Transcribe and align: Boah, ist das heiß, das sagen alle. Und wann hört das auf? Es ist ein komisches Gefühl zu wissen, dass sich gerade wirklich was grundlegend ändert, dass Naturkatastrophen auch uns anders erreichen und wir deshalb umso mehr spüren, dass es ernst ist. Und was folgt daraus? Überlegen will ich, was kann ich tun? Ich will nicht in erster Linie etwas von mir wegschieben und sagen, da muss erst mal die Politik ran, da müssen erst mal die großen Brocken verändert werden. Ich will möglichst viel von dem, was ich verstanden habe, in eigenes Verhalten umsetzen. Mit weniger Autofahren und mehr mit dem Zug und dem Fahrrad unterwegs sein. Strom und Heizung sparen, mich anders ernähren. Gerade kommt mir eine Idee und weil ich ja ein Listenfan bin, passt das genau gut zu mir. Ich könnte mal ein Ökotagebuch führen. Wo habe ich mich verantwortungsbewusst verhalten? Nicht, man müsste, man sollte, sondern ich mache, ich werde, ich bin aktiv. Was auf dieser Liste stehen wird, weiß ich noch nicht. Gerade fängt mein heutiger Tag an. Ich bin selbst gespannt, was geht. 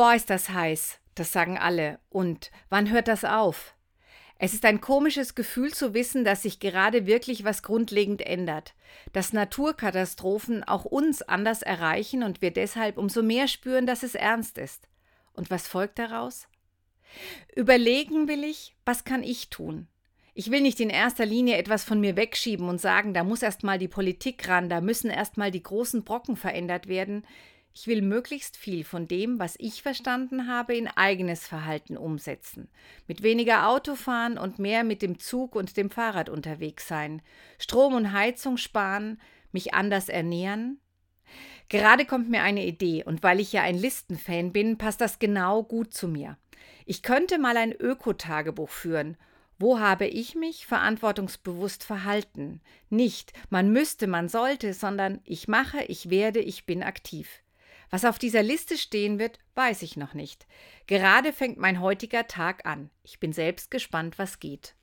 Boah, 0.00 0.14
ist 0.14 0.30
das 0.30 0.48
heiß, 0.48 0.98
das 1.14 1.30
sagen 1.30 1.58
alle. 1.58 1.98
Und 2.08 2.50
wann 2.70 2.90
hört 2.90 3.06
das 3.06 3.22
auf? 3.22 3.74
Es 4.38 4.54
ist 4.54 4.64
ein 4.64 4.80
komisches 4.80 5.34
Gefühl 5.34 5.74
zu 5.74 5.92
wissen, 5.92 6.24
dass 6.24 6.44
sich 6.44 6.58
gerade 6.58 7.04
wirklich 7.04 7.44
was 7.44 7.62
grundlegend 7.62 8.22
ändert, 8.22 8.72
dass 9.12 9.34
Naturkatastrophen 9.34 10.64
auch 10.64 10.86
uns 10.86 11.20
anders 11.20 11.60
erreichen 11.60 12.22
und 12.22 12.40
wir 12.40 12.50
deshalb 12.50 12.96
umso 12.96 13.22
mehr 13.22 13.46
spüren, 13.46 13.84
dass 13.84 14.02
es 14.02 14.14
ernst 14.14 14.56
ist. 14.56 14.88
Und 15.34 15.50
was 15.50 15.68
folgt 15.68 15.98
daraus? 15.98 16.48
Überlegen 17.54 18.26
will 18.26 18.42
ich, 18.42 18.74
was 18.86 19.04
kann 19.04 19.22
ich 19.22 19.50
tun? 19.50 19.86
Ich 20.32 20.50
will 20.50 20.62
nicht 20.62 20.80
in 20.80 20.88
erster 20.88 21.26
Linie 21.26 21.58
etwas 21.58 21.84
von 21.84 22.00
mir 22.00 22.16
wegschieben 22.16 22.70
und 22.70 22.80
sagen, 22.80 23.12
da 23.12 23.22
muss 23.22 23.42
erst 23.42 23.64
mal 23.64 23.78
die 23.78 23.86
Politik 23.86 24.48
ran, 24.48 24.70
da 24.70 24.80
müssen 24.80 25.10
erst 25.10 25.36
mal 25.36 25.50
die 25.50 25.62
großen 25.62 26.04
Brocken 26.04 26.36
verändert 26.36 26.88
werden. 26.88 27.22
Ich 27.72 27.86
will 27.86 28.02
möglichst 28.02 28.56
viel 28.56 28.84
von 28.84 29.06
dem, 29.06 29.38
was 29.38 29.54
ich 29.58 29.82
verstanden 29.82 30.48
habe, 30.48 30.74
in 30.74 30.88
eigenes 30.88 31.46
Verhalten 31.46 31.96
umsetzen. 31.96 32.68
Mit 33.06 33.22
weniger 33.22 33.68
Autofahren 33.68 34.38
und 34.38 34.58
mehr 34.58 34.82
mit 34.82 35.02
dem 35.02 35.18
Zug 35.18 35.54
und 35.54 35.76
dem 35.76 35.88
Fahrrad 35.88 36.28
unterwegs 36.28 36.88
sein. 36.88 37.22
Strom 37.58 37.94
und 37.94 38.12
Heizung 38.12 38.56
sparen, 38.56 39.20
mich 39.52 39.72
anders 39.72 40.08
ernähren. 40.08 40.80
Gerade 41.68 42.04
kommt 42.04 42.28
mir 42.28 42.42
eine 42.42 42.66
Idee 42.66 43.04
und 43.04 43.22
weil 43.22 43.38
ich 43.38 43.52
ja 43.52 43.62
ein 43.62 43.78
Listenfan 43.78 44.52
bin, 44.52 44.76
passt 44.76 45.00
das 45.00 45.20
genau 45.20 45.62
gut 45.62 45.94
zu 45.94 46.08
mir. 46.08 46.36
Ich 46.84 47.02
könnte 47.02 47.38
mal 47.38 47.56
ein 47.56 47.72
Ökotagebuch 47.72 48.68
führen. 48.68 49.16
Wo 49.60 49.78
habe 49.78 50.06
ich 50.06 50.34
mich 50.34 50.66
verantwortungsbewusst 50.66 51.84
verhalten? 51.84 52.60
Nicht, 52.88 53.32
man 53.50 53.70
müsste, 53.70 54.08
man 54.08 54.28
sollte, 54.28 54.74
sondern 54.74 55.20
ich 55.24 55.46
mache, 55.46 55.84
ich 55.84 56.10
werde, 56.10 56.40
ich 56.40 56.66
bin 56.66 56.82
aktiv. 56.82 57.42
Was 57.90 58.04
auf 58.04 58.18
dieser 58.18 58.42
Liste 58.42 58.78
stehen 58.78 59.18
wird, 59.18 59.38
weiß 59.56 59.82
ich 59.82 59.96
noch 59.96 60.14
nicht. 60.14 60.46
Gerade 60.86 61.32
fängt 61.32 61.58
mein 61.58 61.80
heutiger 61.80 62.26
Tag 62.28 62.64
an. 62.64 62.90
Ich 63.02 63.18
bin 63.18 63.32
selbst 63.32 63.70
gespannt, 63.70 64.18
was 64.18 64.38
geht. 64.38 64.74